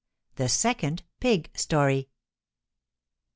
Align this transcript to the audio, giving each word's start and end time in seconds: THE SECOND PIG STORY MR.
THE 0.37 0.49
SECOND 0.49 1.03
PIG 1.19 1.51
STORY 1.53 2.05
MR. 2.05 2.07